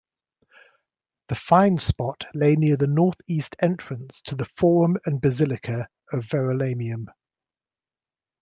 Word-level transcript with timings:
The 1.27 1.35
find-spot 1.35 2.23
lay 2.33 2.55
near 2.55 2.75
the 2.75 2.87
north-east 2.87 3.55
entrance 3.59 4.19
to 4.21 4.35
the 4.35 4.47
forum 4.57 4.97
and 5.05 5.21
basilica 5.21 5.89
of 6.11 6.25
Verulamium. 6.25 7.05